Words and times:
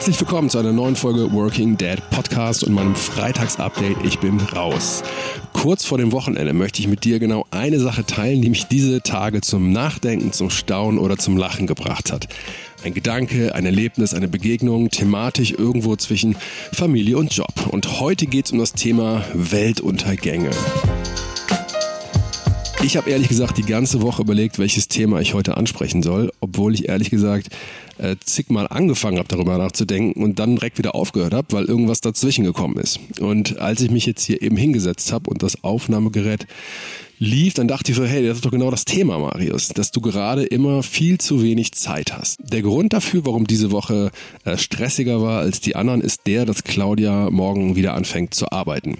Herzlich 0.00 0.20
willkommen 0.20 0.48
zu 0.48 0.56
einer 0.56 0.72
neuen 0.72 0.96
Folge 0.96 1.30
Working 1.30 1.76
Dead 1.76 1.98
Podcast 2.08 2.64
und 2.64 2.72
meinem 2.72 2.94
Freitagsupdate. 2.94 3.98
Ich 4.02 4.18
bin 4.18 4.40
raus. 4.40 5.02
Kurz 5.52 5.84
vor 5.84 5.98
dem 5.98 6.10
Wochenende 6.10 6.54
möchte 6.54 6.80
ich 6.80 6.88
mit 6.88 7.04
dir 7.04 7.18
genau 7.18 7.44
eine 7.50 7.78
Sache 7.78 8.06
teilen, 8.06 8.40
die 8.40 8.48
mich 8.48 8.64
diese 8.64 9.02
Tage 9.02 9.42
zum 9.42 9.72
Nachdenken, 9.72 10.32
zum 10.32 10.48
Staunen 10.48 10.98
oder 10.98 11.18
zum 11.18 11.36
Lachen 11.36 11.66
gebracht 11.66 12.10
hat. 12.12 12.28
Ein 12.82 12.94
Gedanke, 12.94 13.54
ein 13.54 13.66
Erlebnis, 13.66 14.14
eine 14.14 14.26
Begegnung, 14.26 14.88
thematisch 14.88 15.50
irgendwo 15.50 15.96
zwischen 15.96 16.34
Familie 16.72 17.18
und 17.18 17.34
Job. 17.34 17.52
Und 17.68 18.00
heute 18.00 18.24
geht 18.24 18.46
es 18.46 18.52
um 18.52 18.58
das 18.58 18.72
Thema 18.72 19.22
Weltuntergänge. 19.34 20.48
Ich 22.82 22.96
habe 22.96 23.10
ehrlich 23.10 23.28
gesagt 23.28 23.58
die 23.58 23.66
ganze 23.66 24.00
Woche 24.00 24.22
überlegt, 24.22 24.58
welches 24.58 24.88
Thema 24.88 25.20
ich 25.20 25.34
heute 25.34 25.58
ansprechen 25.58 26.02
soll, 26.02 26.32
obwohl 26.40 26.72
ich 26.72 26.88
ehrlich 26.88 27.10
gesagt 27.10 27.48
äh, 28.00 28.16
zigmal 28.24 28.66
angefangen 28.68 29.18
habe, 29.18 29.28
darüber 29.28 29.58
nachzudenken 29.58 30.22
und 30.22 30.38
dann 30.38 30.56
direkt 30.56 30.78
wieder 30.78 30.94
aufgehört 30.94 31.34
habe, 31.34 31.48
weil 31.50 31.64
irgendwas 31.64 32.00
dazwischen 32.00 32.44
gekommen 32.44 32.78
ist. 32.78 32.98
Und 33.20 33.58
als 33.58 33.80
ich 33.80 33.90
mich 33.90 34.06
jetzt 34.06 34.22
hier 34.22 34.42
eben 34.42 34.56
hingesetzt 34.56 35.12
habe 35.12 35.30
und 35.30 35.42
das 35.42 35.62
Aufnahmegerät 35.62 36.46
lief, 37.20 37.52
dann 37.52 37.68
dachte 37.68 37.92
ich 37.92 37.98
so, 37.98 38.04
hey, 38.04 38.26
das 38.26 38.38
ist 38.38 38.46
doch 38.46 38.50
genau 38.50 38.70
das 38.70 38.86
Thema, 38.86 39.18
Marius, 39.18 39.68
dass 39.68 39.92
du 39.92 40.00
gerade 40.00 40.42
immer 40.42 40.82
viel 40.82 41.18
zu 41.18 41.42
wenig 41.42 41.72
Zeit 41.72 42.14
hast. 42.16 42.38
Der 42.40 42.62
Grund 42.62 42.94
dafür, 42.94 43.26
warum 43.26 43.46
diese 43.46 43.70
Woche 43.70 44.10
äh, 44.44 44.56
stressiger 44.56 45.20
war 45.20 45.40
als 45.40 45.60
die 45.60 45.76
anderen, 45.76 46.00
ist 46.00 46.26
der, 46.26 46.46
dass 46.46 46.64
Claudia 46.64 47.28
morgen 47.30 47.76
wieder 47.76 47.92
anfängt 47.92 48.32
zu 48.34 48.50
arbeiten. 48.50 48.98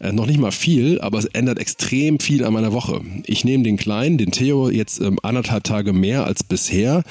Äh, 0.00 0.12
noch 0.12 0.26
nicht 0.26 0.40
mal 0.40 0.52
viel, 0.52 1.02
aber 1.02 1.18
es 1.18 1.26
ändert 1.26 1.58
extrem 1.58 2.18
viel 2.18 2.44
an 2.44 2.54
meiner 2.54 2.72
Woche. 2.72 3.02
Ich 3.26 3.44
nehme 3.44 3.62
den 3.62 3.76
Kleinen, 3.76 4.16
den 4.16 4.32
Theo, 4.32 4.70
jetzt 4.70 4.98
ähm, 5.00 5.18
anderthalb 5.22 5.64
Tage 5.64 5.92
mehr 5.92 6.24
als 6.24 6.42
bisher. 6.42 7.04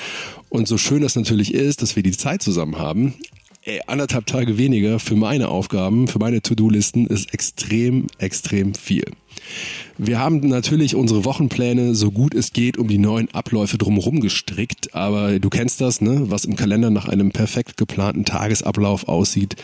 Und 0.49 0.67
so 0.67 0.79
schön 0.79 1.03
das 1.03 1.15
natürlich 1.15 1.53
ist, 1.53 1.83
dass 1.83 1.95
wir 1.95 2.01
die 2.01 2.17
Zeit 2.17 2.41
zusammen 2.41 2.79
haben, 2.79 3.13
ey, 3.65 3.81
anderthalb 3.85 4.25
Tage 4.25 4.57
weniger 4.57 4.97
für 4.97 5.15
meine 5.15 5.49
Aufgaben, 5.49 6.07
für 6.07 6.17
meine 6.17 6.41
To-Do-Listen 6.41 7.05
ist 7.05 7.33
extrem, 7.35 8.07
extrem 8.17 8.73
viel. 8.73 9.05
Wir 10.01 10.17
haben 10.17 10.39
natürlich 10.47 10.95
unsere 10.95 11.25
Wochenpläne 11.25 11.93
so 11.93 12.09
gut 12.09 12.33
es 12.33 12.53
geht 12.53 12.77
um 12.77 12.87
die 12.87 12.97
neuen 12.97 13.29
Abläufe 13.33 13.77
drumherum 13.77 14.21
gestrickt, 14.21 14.95
aber 14.95 15.39
du 15.39 15.49
kennst 15.49 15.81
das, 15.81 15.99
ne? 15.99 16.21
Was 16.29 16.45
im 16.45 16.55
Kalender 16.55 16.89
nach 16.89 17.09
einem 17.09 17.31
perfekt 17.31 17.75
geplanten 17.75 18.23
Tagesablauf 18.23 19.09
aussieht. 19.09 19.57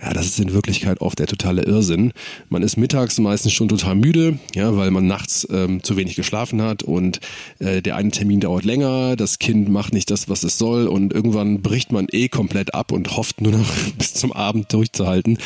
Ja, 0.00 0.12
das 0.12 0.26
ist 0.26 0.38
in 0.38 0.52
Wirklichkeit 0.52 1.00
oft 1.00 1.18
der 1.18 1.26
totale 1.26 1.62
Irrsinn. 1.62 2.12
Man 2.48 2.62
ist 2.62 2.76
mittags 2.76 3.18
meistens 3.18 3.52
schon 3.52 3.68
total 3.68 3.96
müde, 3.96 4.38
ja, 4.54 4.76
weil 4.76 4.92
man 4.92 5.08
nachts 5.08 5.44
ähm, 5.50 5.82
zu 5.82 5.96
wenig 5.96 6.14
geschlafen 6.14 6.62
hat 6.62 6.84
und 6.84 7.18
äh, 7.58 7.82
der 7.82 7.96
eine 7.96 8.12
Termin 8.12 8.38
dauert 8.38 8.64
länger, 8.64 9.16
das 9.16 9.40
Kind 9.40 9.70
macht 9.70 9.92
nicht 9.92 10.12
das, 10.12 10.28
was 10.28 10.44
es 10.44 10.56
soll 10.56 10.86
und 10.86 11.12
irgendwann 11.12 11.62
bricht 11.62 11.90
man 11.90 12.06
eh 12.12 12.28
komplett 12.28 12.74
ab 12.74 12.92
und 12.92 13.16
hofft 13.16 13.40
nur 13.40 13.52
noch 13.52 13.72
bis 13.98 14.14
zum 14.14 14.32
Abend 14.32 14.72
durchzuhalten 14.72 15.38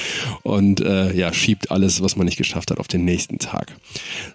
und 0.42 0.82
äh, 0.82 1.16
ja, 1.16 1.32
schiebt 1.32 1.70
alles, 1.70 2.02
was 2.02 2.16
man 2.16 2.26
nicht 2.26 2.36
geschafft 2.36 2.70
hat, 2.70 2.78
auf 2.78 2.88
den 2.88 3.06
nächsten 3.06 3.38
Tag. 3.38 3.63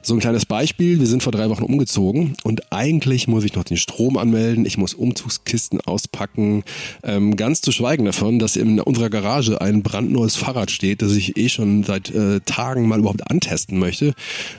So 0.02 0.14
ein 0.14 0.20
kleines 0.20 0.46
Beispiel. 0.46 1.00
Wir 1.00 1.08
sind 1.08 1.24
vor 1.24 1.32
drei 1.32 1.50
Wochen 1.50 1.64
umgezogen 1.64 2.36
und 2.44 2.72
eigentlich 2.72 3.28
muss 3.28 3.44
ich 3.44 3.56
noch 3.56 3.64
den 3.64 3.78
Strom 3.78 4.18
anmelden. 4.18 4.66
Ich 4.66 4.78
muss 4.78 4.94
Umzugskisten 4.94 5.82
auspacken. 5.82 6.64
Ähm, 7.04 7.36
ganz 7.36 7.62
zu 7.62 7.72
schweigen 7.72 8.06
davon, 8.06 8.40
dass 8.40 8.56
in 8.56 8.80
unserer 8.80 9.10
Garage 9.10 9.62
ein 9.62 9.84
brandneues 9.84 10.36
Fahrrad 10.36 10.72
steht, 10.72 11.02
das 11.02 11.12
ich 11.14 11.38
eh 11.38 11.50
schon 11.50 11.84
seit 11.84 12.10
äh, 12.12 12.40
Tagen 12.42 12.88
mal 12.88 13.00
überhaupt 13.00 13.30
antesten 13.30 13.80
möchte. 13.80 14.14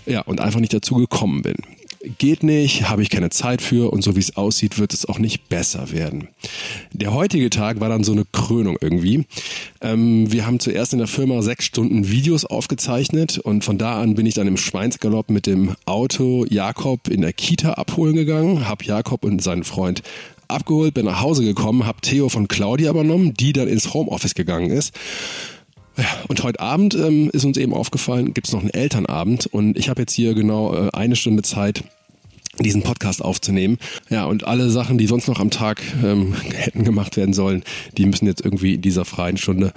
Ja, 0.07 0.21
und 0.23 0.41
einfach 0.41 0.61
nicht 0.61 0.75
dazu 0.75 0.97
gekommen 0.97 1.43
bin 1.43 1.57
geht 2.19 2.43
nicht, 2.43 2.89
habe 2.89 3.03
ich 3.03 3.11
keine 3.11 3.31
Zeit 3.31 3.61
für 3.61 3.93
und 3.93 4.03
so 4.03 4.17
wie 4.17 4.21
es 4.21 4.37
aussieht, 4.37 4.79
wird 4.79 4.95
es 4.95 5.07
auch 5.07 5.19
nicht 5.19 5.49
besser 5.49 5.93
werden. 5.93 6.29
Der 6.93 7.13
heutige 7.13 7.51
Tag 7.51 7.81
war 7.81 7.89
dann 7.89 8.05
so 8.05 8.13
eine 8.13 8.25
Krönung 8.33 8.77
irgendwie. 8.81 9.27
Ähm, 9.81 10.33
wir 10.33 10.47
haben 10.47 10.61
zuerst 10.61 10.93
in 10.93 10.99
der 10.99 11.09
Firma 11.09 11.43
sechs 11.43 11.67
Stunden 11.67 12.09
Videos 12.09 12.45
aufgezeichnet 12.45 13.39
und 13.39 13.65
von 13.65 13.79
da 13.79 14.01
an 14.01 14.15
bin 14.15 14.27
ich 14.27 14.35
dann 14.35 14.47
im 14.47 14.57
Schweinsgalopp 14.57 15.31
mit 15.31 15.47
dem 15.47 15.77
Auto 15.85 16.47
Jakob 16.49 17.09
in 17.09 17.21
der 17.21 17.33
Kita 17.33 17.73
abholen 17.73 18.17
gegangen, 18.17 18.67
habe 18.69 18.85
Jakob 18.85 19.25
und 19.25 19.43
seinen 19.43 19.65
Freund 19.65 20.03
abgeholt, 20.49 20.95
bin 20.95 21.07
nach 21.07 21.21
Hause 21.21 21.45
gekommen, 21.45 21.87
habe 21.87 22.01
Theo 22.01 22.29
von 22.29 22.49
Claudia 22.49 22.91
übernommen, 22.91 23.35
die 23.35 23.53
dann 23.53 23.69
ins 23.69 23.95
Homeoffice 23.95 24.35
gegangen 24.35 24.71
ist. 24.71 24.93
Ja, 25.97 26.05
und 26.29 26.43
heute 26.43 26.61
Abend 26.61 26.95
ähm, 26.95 27.31
ist 27.33 27.45
uns 27.45 27.57
eben 27.57 27.75
aufgefallen, 27.75 28.33
gibt 28.33 28.47
es 28.47 28.53
noch 28.53 28.61
einen 28.61 28.71
Elternabend 28.71 29.47
und 29.47 29.77
ich 29.77 29.89
habe 29.89 30.03
jetzt 30.03 30.13
hier 30.13 30.35
genau 30.35 30.75
äh, 30.75 30.91
eine 30.93 31.17
Stunde 31.17 31.43
Zeit, 31.43 31.85
diesen 32.59 32.83
Podcast 32.83 33.23
aufzunehmen. 33.23 33.79
Ja, 34.09 34.25
und 34.25 34.45
alle 34.45 34.71
Sachen, 34.71 34.99
die 34.99 35.07
sonst 35.07 35.29
noch 35.29 35.41
am 35.41 35.51
Tag 35.51 35.83
ähm, 36.05 36.35
hätten 36.55 36.85
gemacht 36.85 37.17
werden 37.17 37.35
sollen, 37.35 37.65
die 37.97 38.07
müssen 38.07 38.27
jetzt 38.27 38.45
irgendwie 38.45 38.75
in 38.75 38.83
dieser 38.83 39.05
freien 39.05 39.37
Stunde 39.37 39.73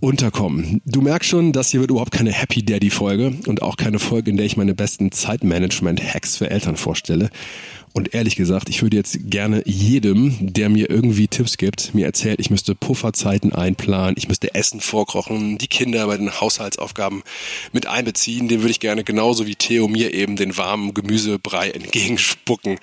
unterkommen. 0.00 0.80
Du 0.84 1.00
merkst 1.00 1.28
schon, 1.28 1.52
das 1.52 1.70
hier 1.70 1.80
wird 1.80 1.90
überhaupt 1.90 2.12
keine 2.12 2.32
Happy 2.32 2.64
Daddy 2.64 2.90
Folge 2.90 3.34
und 3.46 3.62
auch 3.62 3.76
keine 3.76 3.98
Folge, 3.98 4.30
in 4.30 4.36
der 4.36 4.46
ich 4.46 4.56
meine 4.56 4.74
besten 4.74 5.10
Zeitmanagement 5.10 6.02
Hacks 6.02 6.36
für 6.36 6.50
Eltern 6.50 6.76
vorstelle. 6.76 7.30
Und 7.92 8.14
ehrlich 8.14 8.36
gesagt, 8.36 8.68
ich 8.68 8.82
würde 8.82 8.96
jetzt 8.96 9.30
gerne 9.30 9.62
jedem, 9.66 10.36
der 10.40 10.68
mir 10.68 10.90
irgendwie 10.90 11.28
Tipps 11.28 11.56
gibt, 11.56 11.94
mir 11.94 12.06
erzählt, 12.06 12.40
ich 12.40 12.50
müsste 12.50 12.74
Pufferzeiten 12.74 13.52
einplanen, 13.52 14.14
ich 14.16 14.28
müsste 14.28 14.54
Essen 14.54 14.80
vorkochen, 14.80 15.58
die 15.58 15.66
Kinder 15.66 16.06
bei 16.06 16.16
den 16.16 16.40
Haushaltsaufgaben 16.40 17.22
mit 17.72 17.86
einbeziehen, 17.86 18.48
dem 18.48 18.60
würde 18.60 18.70
ich 18.70 18.80
gerne 18.80 19.04
genauso 19.04 19.46
wie 19.46 19.54
Theo 19.54 19.88
mir 19.88 20.12
eben 20.14 20.36
den 20.36 20.56
warmen 20.56 20.94
Gemüsebrei 20.94 21.70
entgegenspucken 21.70 22.78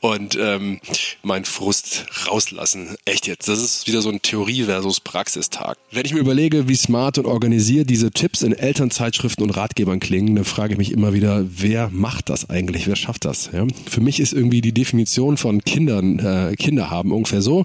und 0.00 0.38
ähm, 0.40 0.80
meinen 1.22 1.44
Frust 1.44 2.06
rauslassen. 2.28 2.96
Echt 3.04 3.26
jetzt, 3.26 3.48
das 3.48 3.62
ist 3.62 3.86
wieder 3.86 4.02
so 4.02 4.10
ein 4.10 4.22
Theorie 4.22 4.64
versus 4.64 5.00
Praxistag. 5.00 5.76
Wenn 5.90 6.04
ich 6.04 6.12
mir 6.12 6.20
überlege, 6.20 6.68
wie 6.68 6.76
smart 6.76 7.18
und 7.18 7.26
organisiert 7.26 7.88
diese 7.90 8.10
Tipps 8.10 8.42
in 8.42 8.52
Elternzeitschriften 8.52 9.44
und 9.44 9.50
Ratgebern 9.50 10.00
klingen, 10.00 10.34
dann 10.34 10.44
frage 10.44 10.72
ich 10.72 10.78
mich 10.78 10.92
immer 10.92 11.12
wieder, 11.12 11.44
wer 11.48 11.90
macht 11.90 12.28
das 12.28 12.50
eigentlich? 12.50 12.86
Wer 12.86 12.96
schafft 12.96 13.24
das? 13.24 13.50
Ja? 13.52 13.66
Für 13.88 14.00
mich 14.00 14.20
ist 14.20 14.32
irgendwie 14.34 14.60
die 14.60 14.74
Definition 14.74 15.36
von 15.36 15.62
Kindern, 15.62 16.18
äh, 16.18 16.54
Kinder 16.56 16.90
haben 16.90 17.12
ungefähr 17.12 17.40
so. 17.40 17.64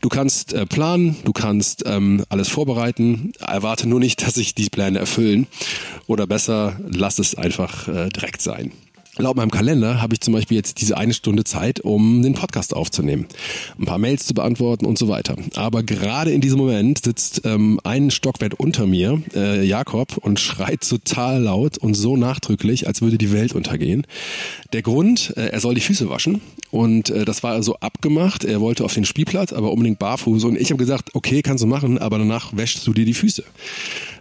Du 0.00 0.08
kannst 0.08 0.52
äh, 0.52 0.66
planen, 0.66 1.16
du 1.24 1.32
kannst 1.32 1.84
ähm, 1.86 2.24
alles 2.28 2.48
vorbereiten, 2.48 3.32
erwarte 3.40 3.88
nur 3.88 4.00
nicht, 4.00 4.22
dass 4.26 4.34
sich 4.34 4.54
die 4.54 4.68
Pläne 4.68 4.98
erfüllen. 4.98 5.46
Oder 6.06 6.26
besser, 6.26 6.78
lass 6.88 7.18
es 7.18 7.34
einfach 7.34 7.88
äh, 7.88 8.08
direkt 8.10 8.42
sein. 8.42 8.72
Laut 9.18 9.36
meinem 9.36 9.50
Kalender 9.50 10.00
habe 10.00 10.14
ich 10.14 10.22
zum 10.22 10.32
Beispiel 10.32 10.56
jetzt 10.56 10.80
diese 10.80 10.96
eine 10.96 11.12
Stunde 11.12 11.44
Zeit, 11.44 11.80
um 11.80 12.22
den 12.22 12.32
Podcast 12.32 12.74
aufzunehmen, 12.74 13.26
ein 13.78 13.84
paar 13.84 13.98
Mails 13.98 14.24
zu 14.24 14.32
beantworten 14.32 14.86
und 14.86 14.96
so 14.96 15.06
weiter. 15.06 15.36
Aber 15.54 15.82
gerade 15.82 16.32
in 16.32 16.40
diesem 16.40 16.58
Moment 16.58 17.04
sitzt 17.04 17.42
ähm, 17.44 17.78
ein 17.84 18.10
Stockwerk 18.10 18.54
unter 18.56 18.86
mir, 18.86 19.20
äh, 19.34 19.66
Jakob, 19.66 20.16
und 20.16 20.40
schreit 20.40 20.88
total 20.88 21.42
laut 21.42 21.76
und 21.76 21.92
so 21.92 22.16
nachdrücklich, 22.16 22.86
als 22.86 23.02
würde 23.02 23.18
die 23.18 23.32
Welt 23.32 23.54
untergehen. 23.54 24.06
Der 24.72 24.80
Grund, 24.80 25.34
äh, 25.36 25.48
er 25.48 25.60
soll 25.60 25.74
die 25.74 25.82
Füße 25.82 26.08
waschen 26.08 26.40
und 26.70 27.10
äh, 27.10 27.26
das 27.26 27.42
war 27.42 27.52
also 27.52 27.76
abgemacht. 27.76 28.44
Er 28.44 28.62
wollte 28.62 28.82
auf 28.82 28.94
den 28.94 29.04
Spielplatz, 29.04 29.52
aber 29.52 29.72
unbedingt 29.72 29.98
barfuß. 29.98 30.44
Und 30.44 30.58
ich 30.58 30.70
habe 30.70 30.78
gesagt, 30.78 31.14
okay, 31.14 31.42
kannst 31.42 31.62
du 31.62 31.68
machen, 31.68 31.98
aber 31.98 32.16
danach 32.16 32.56
wäschst 32.56 32.86
du 32.86 32.94
dir 32.94 33.04
die 33.04 33.12
Füße. 33.12 33.44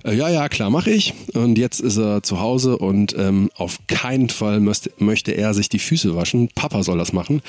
Äh, 0.04 0.16
ja, 0.16 0.30
ja, 0.30 0.50
klar, 0.50 0.70
mache 0.70 0.92
ich. 0.92 1.14
Und 1.34 1.58
jetzt 1.58 1.80
ist 1.80 1.98
er 1.98 2.24
zu 2.24 2.40
Hause 2.40 2.78
und 2.78 3.16
ähm, 3.18 3.50
auf 3.56 3.80
keinen 3.88 4.30
Fall 4.30 4.60
möchte, 4.60 4.92
möchte 4.98 5.32
er 5.32 5.54
sich 5.54 5.70
die 5.70 5.80
Füße 5.80 6.16
waschen. 6.16 6.50
Papa 6.56 6.84
soll 6.84 6.98
das 6.98 7.14
machen. 7.14 7.42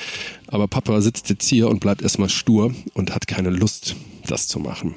Aber 0.48 0.68
Papa 0.68 1.00
sitzt 1.00 1.30
jetzt 1.30 1.48
hier 1.48 1.68
und 1.68 1.80
bleibt 1.80 2.02
erstmal 2.02 2.28
stur 2.28 2.74
und 2.94 3.14
hat 3.14 3.26
keine 3.26 3.50
Lust, 3.50 3.96
das 4.26 4.48
zu 4.48 4.58
machen. 4.58 4.94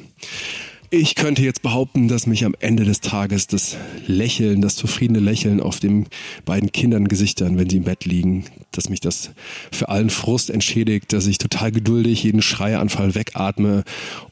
Ich 0.97 1.15
könnte 1.15 1.41
jetzt 1.41 1.61
behaupten, 1.61 2.07
dass 2.07 2.25
mich 2.25 2.45
am 2.45 2.55
Ende 2.61 2.85
des 2.85 3.01
Tages 3.01 3.47
das 3.47 3.75
Lächeln, 4.07 4.61
das 4.61 4.77
zufriedene 4.77 5.19
Lächeln 5.19 5.59
auf 5.59 5.81
den 5.81 6.05
beiden 6.45 6.71
Kindern 6.71 7.09
Gesichtern, 7.09 7.57
wenn 7.57 7.69
sie 7.69 7.77
im 7.77 7.83
Bett 7.83 8.05
liegen, 8.05 8.45
dass 8.71 8.87
mich 8.87 9.01
das 9.01 9.31
für 9.73 9.89
allen 9.89 10.09
Frust 10.09 10.49
entschädigt, 10.49 11.11
dass 11.11 11.27
ich 11.27 11.37
total 11.37 11.73
geduldig 11.73 12.23
jeden 12.23 12.41
Schreianfall 12.41 13.13
wegatme 13.13 13.83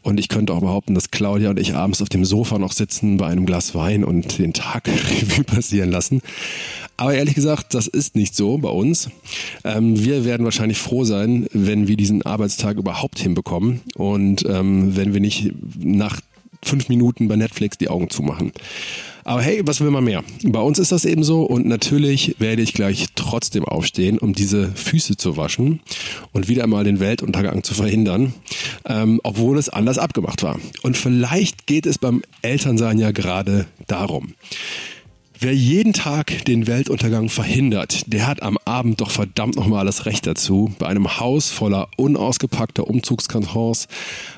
und 0.03 0.21
ich 0.21 0.29
könnte 0.29 0.53
auch 0.53 0.61
behaupten, 0.61 0.95
dass 0.95 1.11
Claudia 1.11 1.49
und 1.49 1.59
ich 1.59 1.75
abends 1.75 2.01
auf 2.01 2.07
dem 2.07 2.23
Sofa 2.23 2.57
noch 2.57 2.71
sitzen 2.71 3.17
bei 3.17 3.27
einem 3.27 3.45
Glas 3.45 3.75
Wein 3.75 4.05
und 4.05 4.37
den 4.37 4.53
Tag 4.53 4.87
Revue 4.87 5.43
passieren 5.43 5.91
lassen. 5.91 6.21
Aber 6.95 7.13
ehrlich 7.13 7.35
gesagt, 7.35 7.73
das 7.73 7.87
ist 7.87 8.15
nicht 8.15 8.37
so 8.37 8.57
bei 8.59 8.69
uns. 8.69 9.09
Ähm, 9.65 10.01
wir 10.01 10.23
werden 10.23 10.45
wahrscheinlich 10.45 10.77
froh 10.77 11.03
sein, 11.03 11.45
wenn 11.51 11.89
wir 11.89 11.97
diesen 11.97 12.21
Arbeitstag 12.21 12.77
überhaupt 12.77 13.19
hinbekommen 13.19 13.81
und 13.95 14.45
ähm, 14.47 14.95
wenn 14.95 15.13
wir 15.13 15.19
nicht 15.19 15.51
nach 15.77 16.21
fünf 16.63 16.89
Minuten 16.89 17.27
bei 17.27 17.35
Netflix 17.35 17.77
die 17.77 17.89
Augen 17.89 18.09
zumachen. 18.09 18.51
Aber 19.25 19.41
hey, 19.41 19.61
was 19.65 19.79
will 19.79 19.89
man 19.89 20.03
mehr? 20.03 20.23
Bei 20.43 20.59
uns 20.59 20.79
ist 20.79 20.91
das 20.91 21.05
eben 21.05 21.23
so 21.23 21.43
und 21.43 21.65
natürlich 21.65 22.35
werde 22.39 22.61
ich 22.61 22.73
gleich 22.73 23.07
trotzdem 23.15 23.63
aufstehen, 23.63 24.17
um 24.17 24.33
diese 24.33 24.71
Füße 24.73 25.15
zu 25.15 25.37
waschen 25.37 25.79
und 26.33 26.49
wieder 26.49 26.63
einmal 26.63 26.83
den 26.83 26.99
Weltuntergang 26.99 27.63
zu 27.63 27.73
verhindern, 27.73 28.33
ähm, 28.85 29.21
obwohl 29.23 29.57
es 29.57 29.69
anders 29.69 29.97
abgemacht 29.97 30.43
war. 30.43 30.59
Und 30.81 30.97
vielleicht 30.97 31.67
geht 31.67 31.85
es 31.85 31.97
beim 31.97 32.21
Elternsein 32.41 32.99
ja 32.99 33.11
gerade 33.11 33.65
darum. 33.87 34.33
Wer 35.43 35.53
jeden 35.53 35.91
Tag 35.91 36.45
den 36.45 36.67
Weltuntergang 36.67 37.27
verhindert, 37.27 38.05
der 38.07 38.27
hat 38.27 38.41
am 38.41 38.57
Abend 38.63 39.01
doch 39.01 39.11
verdammt 39.11 39.57
nochmal 39.57 39.85
das 39.85 40.05
Recht 40.05 40.25
dazu, 40.25 40.73
bei 40.79 40.87
einem 40.87 41.19
Haus 41.19 41.51
voller 41.51 41.89
unausgepackter 41.97 42.87
Umzugskartons, 42.87 43.89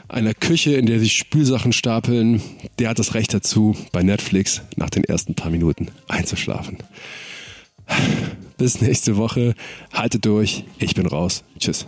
einer 0.07 0.33
Küche, 0.33 0.73
in 0.73 0.87
der 0.87 0.99
sich 0.99 1.13
Spülsachen 1.13 1.73
stapeln, 1.73 2.41
der 2.79 2.89
hat 2.89 2.97
das 2.97 3.13
Recht 3.13 3.35
dazu, 3.35 3.77
bei 3.91 4.01
Netflix 4.01 4.63
nach 4.77 4.89
den 4.89 5.03
ersten 5.03 5.35
paar 5.35 5.51
Minuten 5.51 5.89
einzuschlafen. 6.07 6.79
Bis 8.57 8.81
nächste 8.81 9.15
Woche. 9.15 9.53
Haltet 9.93 10.25
durch. 10.25 10.63
Ich 10.79 10.95
bin 10.95 11.05
raus. 11.05 11.43
Tschüss. 11.59 11.85